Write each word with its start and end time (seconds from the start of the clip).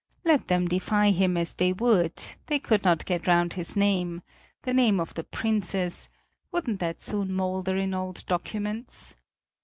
Let 0.25 0.47
them 0.47 0.67
defy 0.67 1.11
him 1.11 1.37
as 1.37 1.53
they 1.53 1.73
would 1.73 2.19
they 2.47 2.57
could 2.57 2.83
not 2.83 3.05
get 3.05 3.27
round 3.27 3.53
his 3.53 3.77
name; 3.77 4.23
the 4.63 4.73
name 4.73 4.99
of 4.99 5.13
the 5.13 5.23
princess 5.23 6.09
wouldn't 6.51 6.79
that 6.79 6.99
soon 7.01 7.31
moulder 7.33 7.77
in 7.77 7.93
old 7.93 8.25
documents? 8.25 9.13